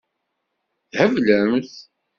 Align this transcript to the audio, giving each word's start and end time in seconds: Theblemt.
Theblemt. 0.91 1.71